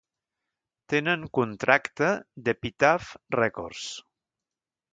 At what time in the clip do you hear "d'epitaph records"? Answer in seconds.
2.47-3.87